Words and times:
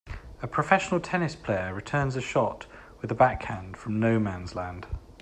A 0.41 0.47
professional 0.47 0.99
tennis 0.99 1.35
player 1.35 1.75
returns 1.75 2.15
a 2.15 2.21
shot 2.21 2.65
with 3.01 3.11
a 3.11 3.13
back 3.13 3.43
hand 3.43 3.77
from 3.77 3.99
no 3.99 4.17
man 4.17 4.47
's 4.47 4.55
land. 4.55 4.87